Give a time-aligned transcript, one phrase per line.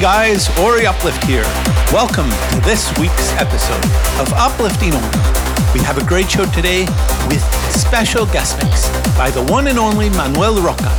[0.00, 1.42] Guys, Ori Uplift here.
[1.92, 3.82] Welcome to this week's episode
[4.20, 5.08] of Uplifting Only.
[5.74, 6.84] We have a great show today
[7.26, 7.42] with
[7.74, 10.94] special guest mix by the one and only Manuel Rocca.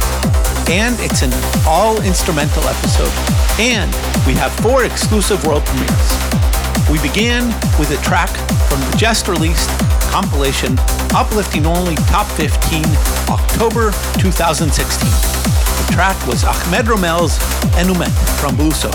[0.70, 1.32] And it's an
[1.66, 3.14] all instrumental episode.
[3.58, 3.90] And
[4.28, 6.90] we have four exclusive world premieres.
[6.92, 7.48] We began
[7.80, 8.32] with a track
[8.68, 9.70] from the just released
[10.10, 10.76] compilation
[11.16, 12.84] Uplifting Only Top 15
[13.30, 17.38] October 2016 The track was Ahmed Romel's
[17.78, 18.12] Enumet
[18.42, 18.90] from Buso.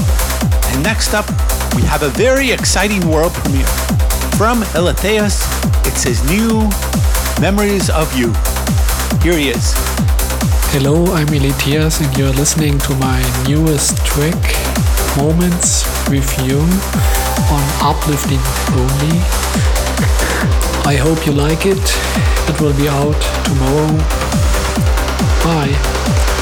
[0.73, 1.27] And next up,
[1.77, 3.67] we have a very exciting world premiere.
[4.37, 5.47] From Elateus,
[5.87, 6.69] it's his new
[7.41, 8.33] Memories of You.
[9.23, 9.73] Here he is.
[10.75, 14.43] Hello, I'm Elitias and you're listening to my newest track,
[15.17, 16.59] Moments with You,
[17.55, 18.43] on Uplifting
[18.75, 20.64] Only.
[20.87, 21.79] I hope you like it.
[22.49, 23.89] It will be out tomorrow.
[25.43, 26.34] Bye.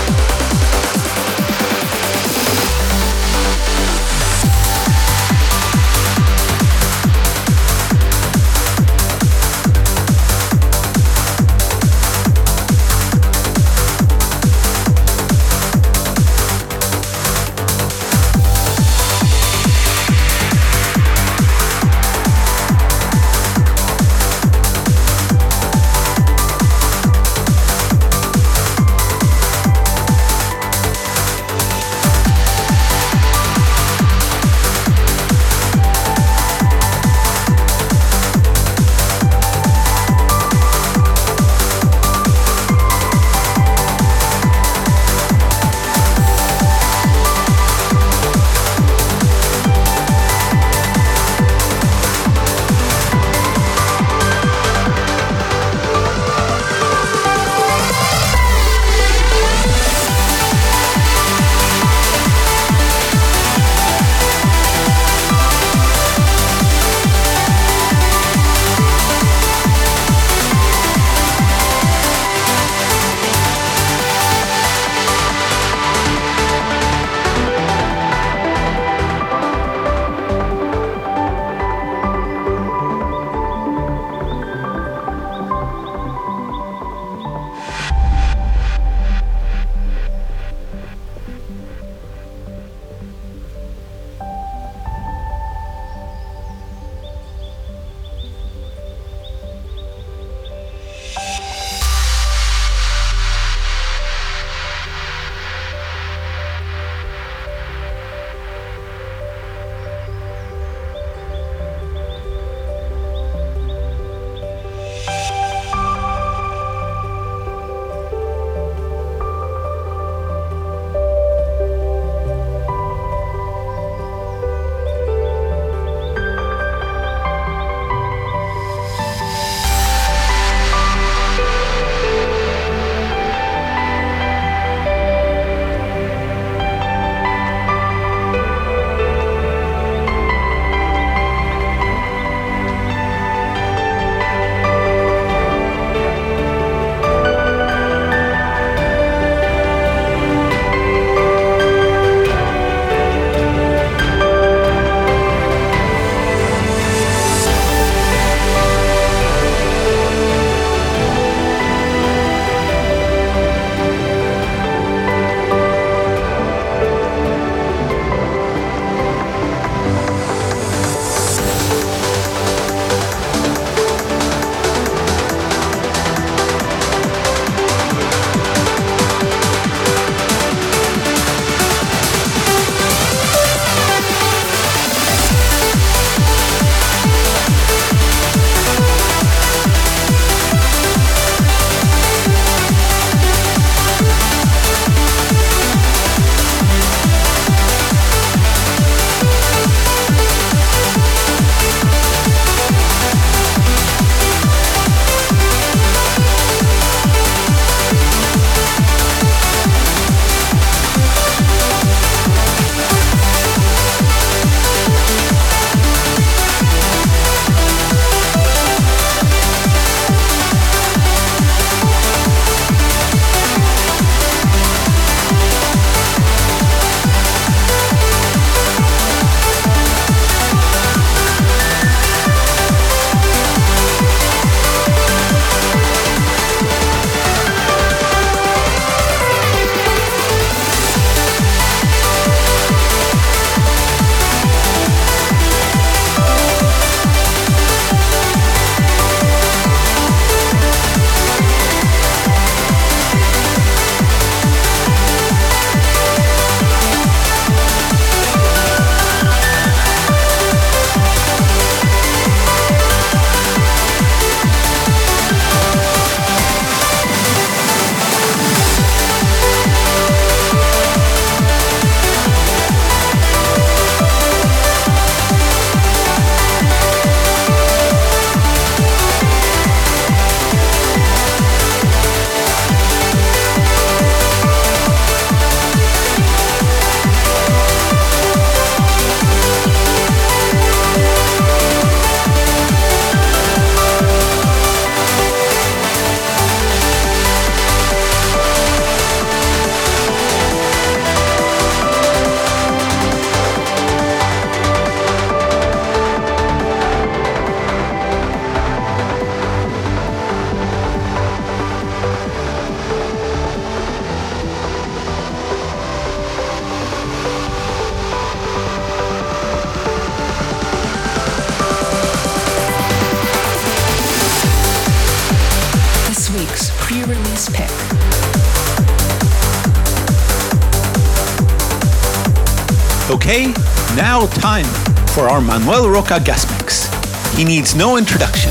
[335.47, 336.89] Manuel Rocca guest mix.
[337.37, 338.51] He needs no introduction.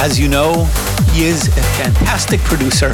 [0.00, 0.64] As you know,
[1.12, 2.92] he is a fantastic producer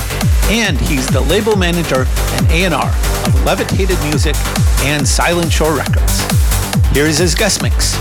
[0.51, 2.89] and he's the label manager and A&R
[3.27, 4.35] of Levitated Music
[4.81, 6.23] and Silent Shore Records.
[6.93, 7.97] Here is his guest mix.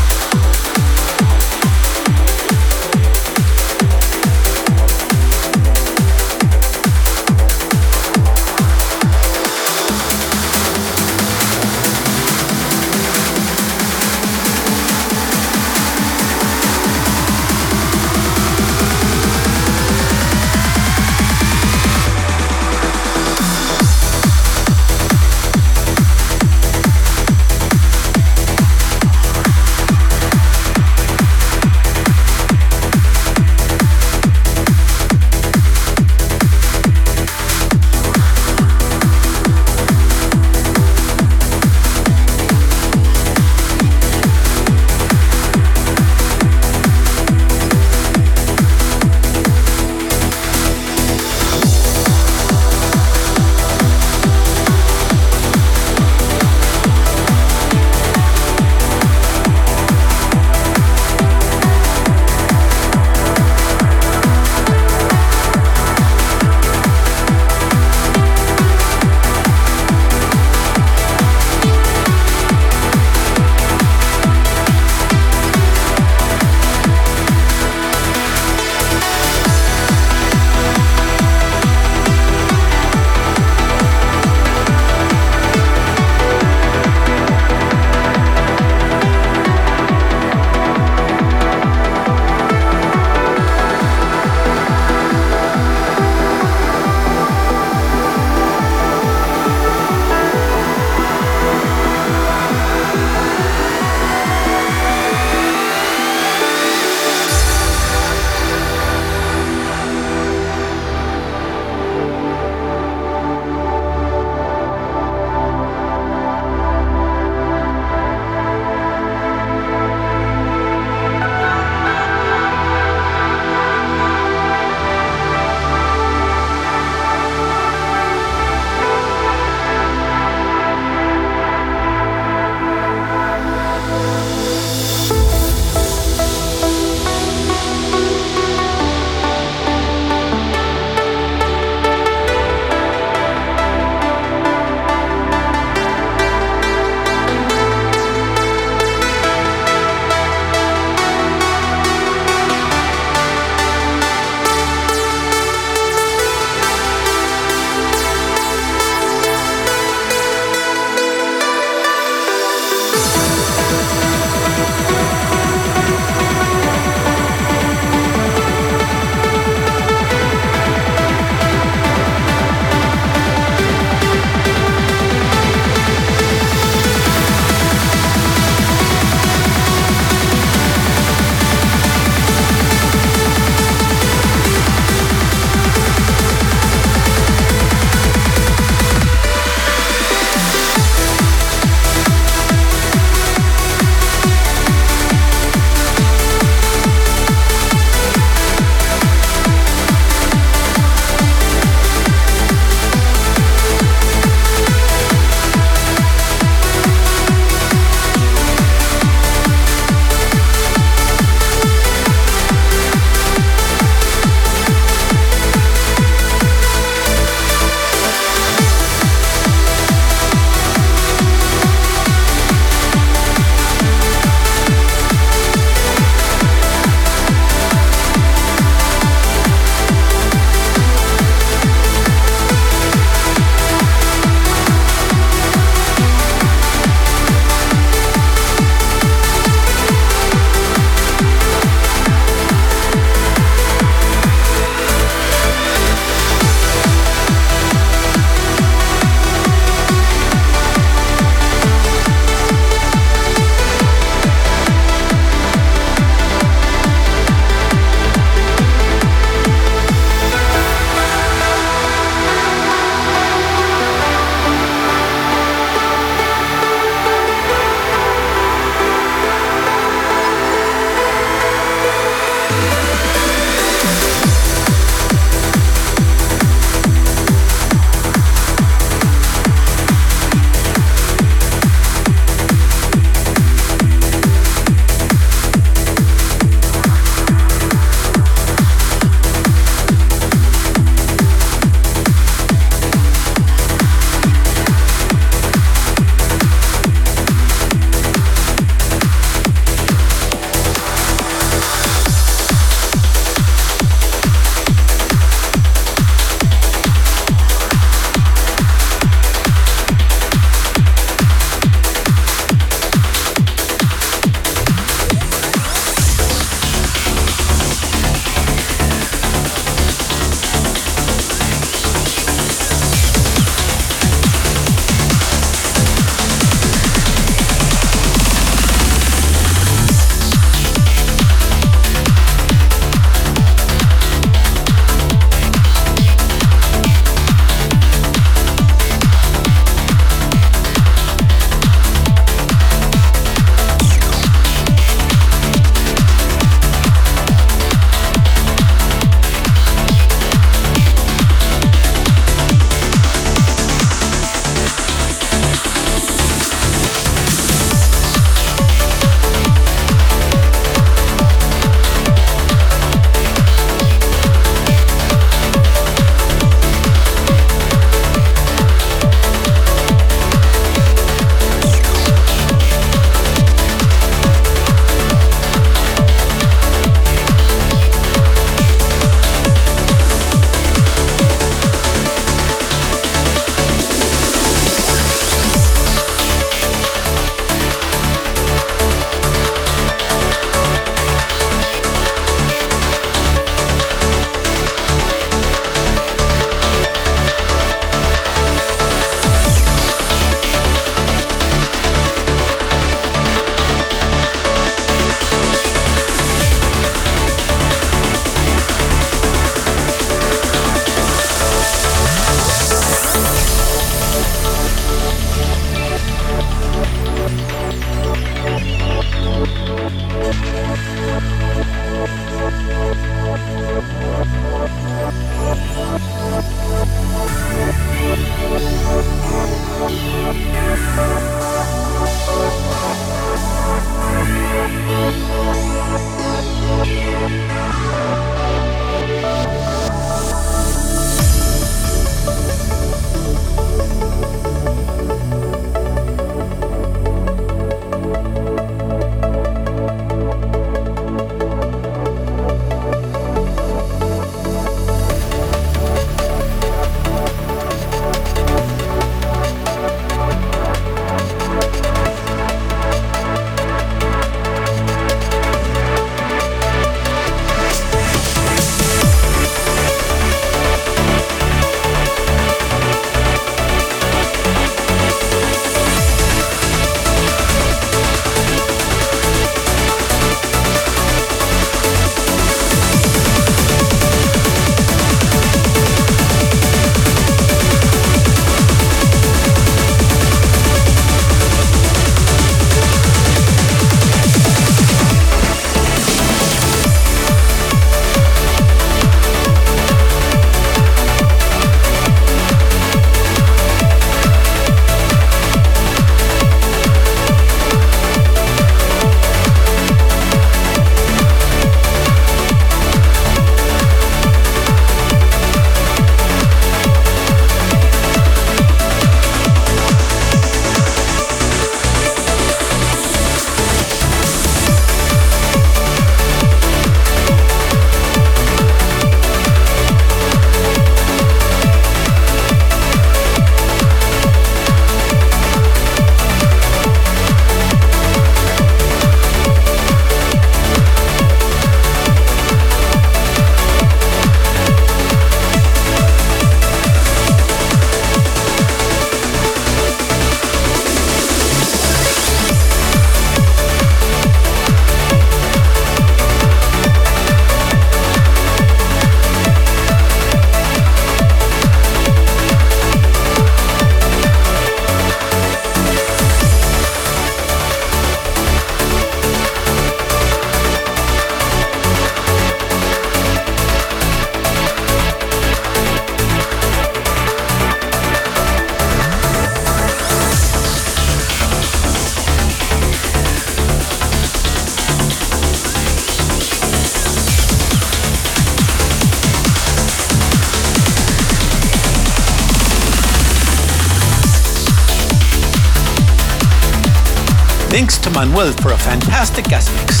[598.12, 600.00] To Manuel for a fantastic guest mix.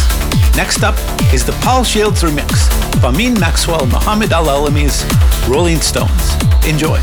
[0.56, 0.94] Next up
[1.32, 5.04] is the Paul Shields remix of Amin Maxwell Muhammad Al Alami's
[5.48, 6.34] Rolling Stones.
[6.66, 7.00] Enjoy.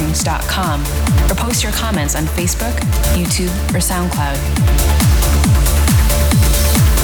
[0.00, 0.80] aborarecordings.com
[1.30, 2.72] or post your comments on Facebook,
[3.14, 4.36] YouTube, or SoundCloud.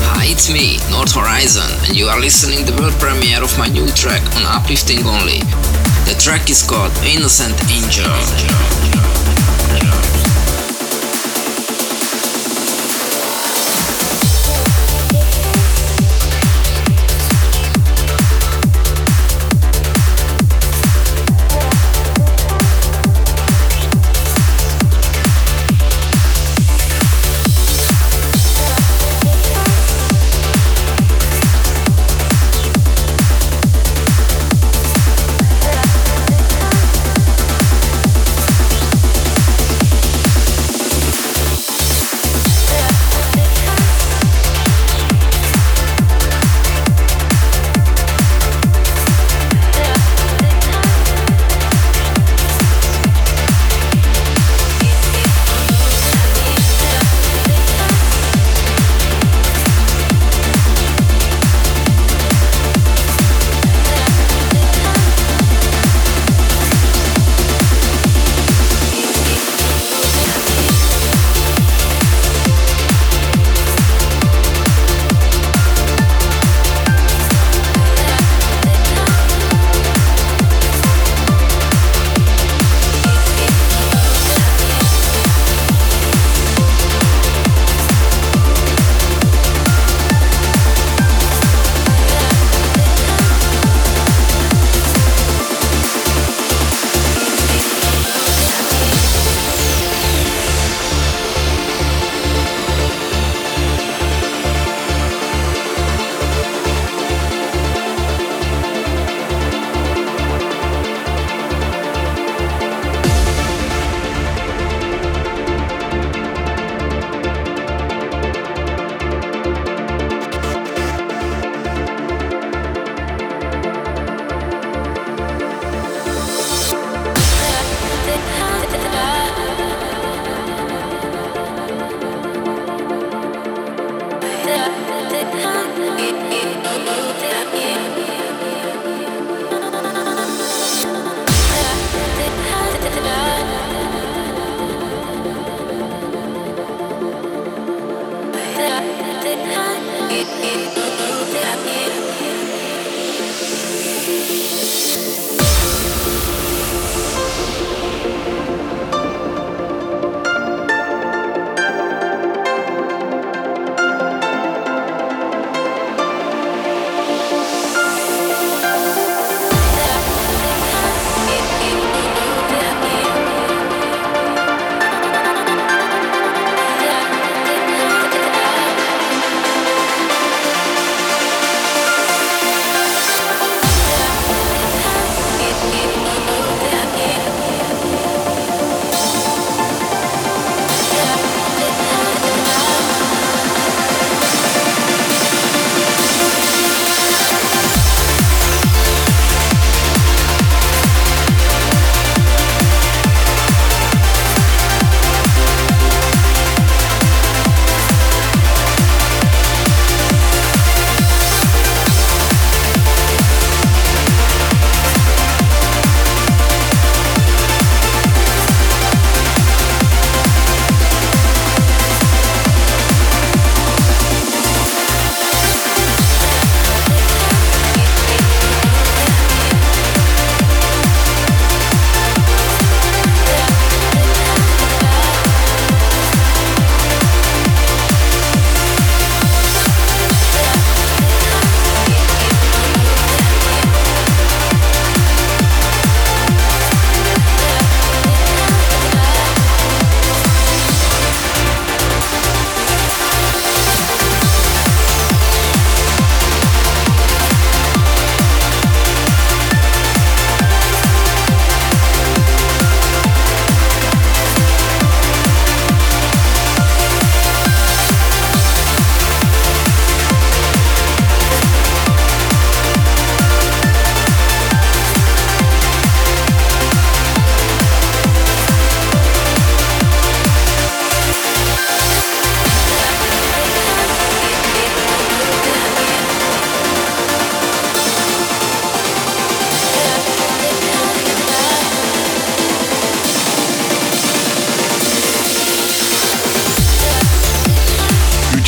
[0.09, 3.69] Hi, it's me, North Horizon, and you are listening to the world premiere of my
[3.69, 5.41] new track on Uplifting Only.
[6.07, 9.26] The track is called Innocent Angel.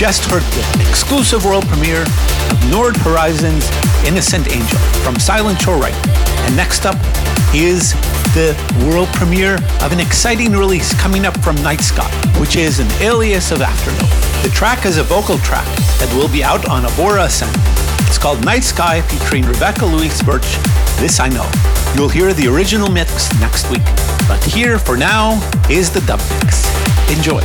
[0.08, 3.68] Just heard the exclusive world premiere of Nord Horizon's
[4.06, 5.94] Innocent Angel from Silent Shore Right.
[6.46, 6.96] And next up
[7.54, 7.92] is
[8.32, 8.56] the
[8.88, 12.08] world premiere of an exciting release coming up from Night Sky,
[12.40, 14.08] which is an alias of Afternote.
[14.42, 15.66] The track is a vocal track
[16.00, 17.52] that will be out on Abora Ascent.
[18.08, 20.56] It's called Night Sky featuring Rebecca Louise Burch.
[20.96, 21.44] This I know.
[21.94, 23.84] You'll hear the original mix next week.
[24.26, 25.36] But here for now
[25.68, 26.64] is the dub mix.
[27.14, 27.42] Enjoy.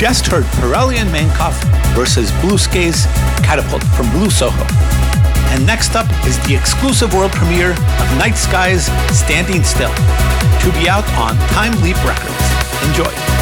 [0.00, 1.62] Just heard Pirelli and Mankoff
[1.94, 3.04] versus Blue Skies
[3.44, 4.64] Catapult from Blue Soho.
[5.52, 10.88] And next up is the exclusive world premiere of Night Skies Standing Still, to be
[10.88, 12.32] out on Time Leap Records.
[12.88, 13.39] Enjoy.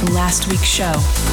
[0.00, 1.29] From last week's show.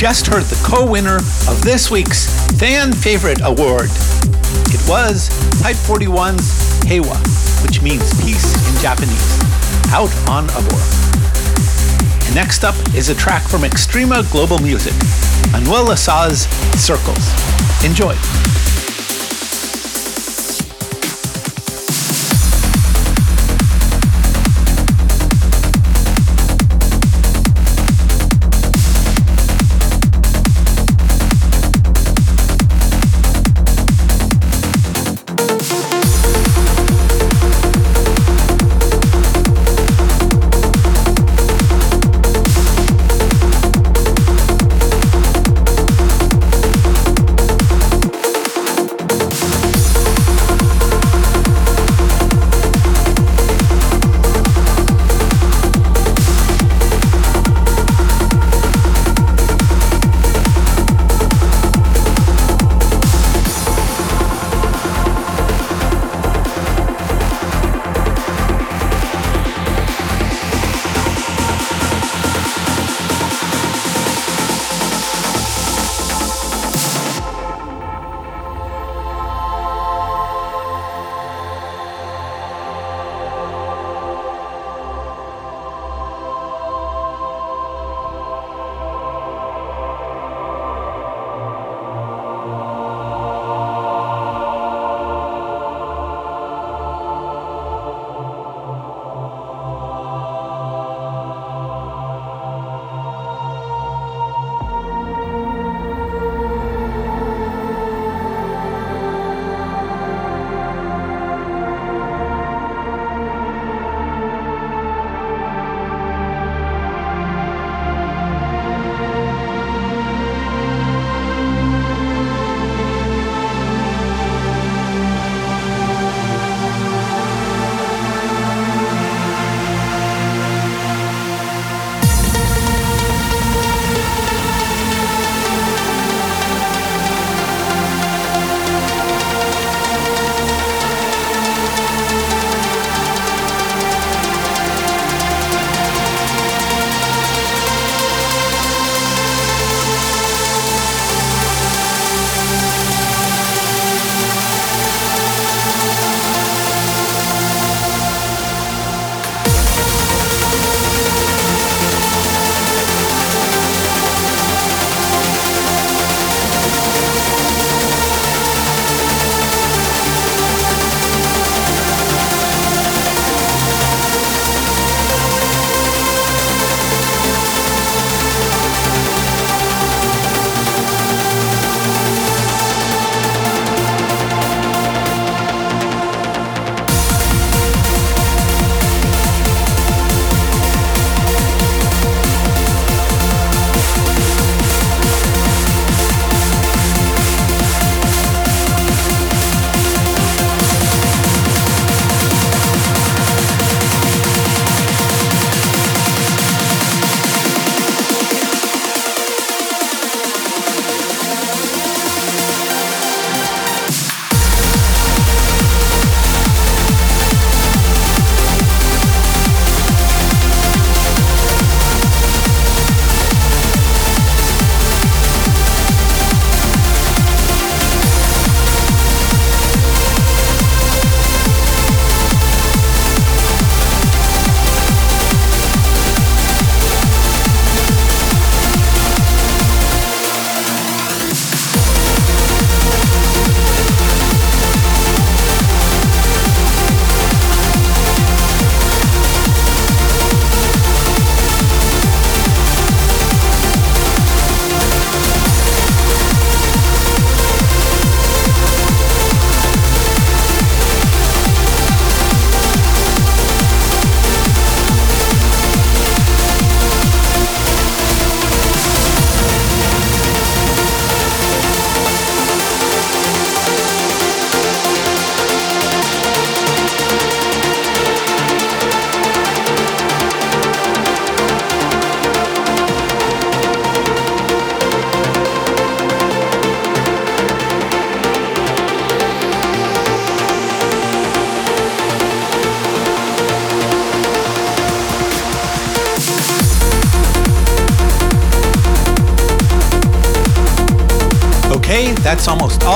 [0.00, 2.24] Just heard the co-winner of this week's
[2.58, 3.90] Fan Favorite Award.
[4.72, 5.28] It was
[5.60, 7.20] Type 41's Heiwa,
[7.62, 9.38] which means peace in Japanese,
[9.92, 12.24] out on Abora.
[12.24, 14.94] And next up is a track from Extrema Global Music,
[15.52, 16.46] Manuel Lasa's
[16.80, 17.28] Circles.
[17.84, 18.16] Enjoy.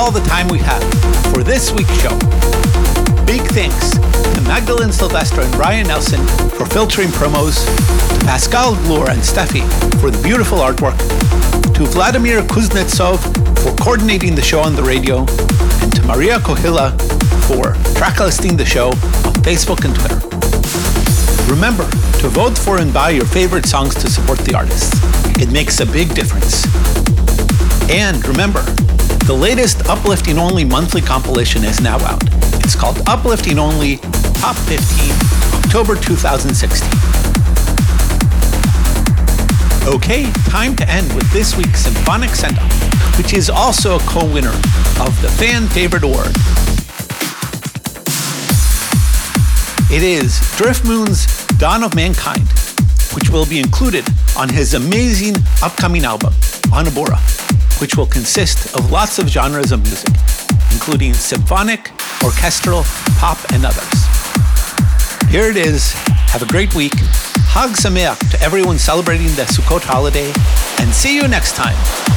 [0.04, 0.82] All the time we have
[1.32, 2.14] for this week's show.
[3.24, 3.92] Big thanks
[4.34, 6.20] to Magdalene Sylvester and Ryan Nelson
[6.50, 7.64] for filtering promos,
[8.12, 9.62] to Pascal Glure and Steffi
[10.02, 10.98] for the beautiful artwork,
[11.72, 13.16] to Vladimir Kuznetsov
[13.64, 15.20] for coordinating the show on the radio,
[15.80, 16.92] and to Maria Kohila
[17.48, 20.20] for tracklisting the show on Facebook and Twitter.
[21.50, 21.88] Remember
[22.20, 24.92] to vote for and buy your favorite songs to support the artists.
[25.40, 26.66] It makes a big difference.
[27.88, 28.62] And remember,
[29.26, 32.22] the latest Uplifting Only monthly compilation is now out.
[32.62, 33.96] It's called Uplifting Only
[34.34, 35.12] Top 15
[35.54, 36.86] October 2016.
[39.88, 44.26] Okay, time to end with this week's Symphonic Send Off, which is also a co
[44.30, 44.52] winner
[45.00, 46.28] of the Fan Favorite Award.
[49.90, 52.46] It is Driftmoon's Dawn of Mankind,
[53.14, 54.04] which will be included
[54.36, 56.34] on his amazing upcoming album,
[56.72, 57.43] Anabora,
[57.80, 60.14] which will consist of lots of genres of music,
[60.72, 61.90] including symphonic,
[62.22, 62.82] orchestral,
[63.18, 64.06] pop, and others.
[65.30, 65.92] Here it is.
[66.32, 66.94] Have a great week.
[67.54, 70.32] Hag Sameach to everyone celebrating the Sukkot holiday,
[70.80, 72.13] and see you next time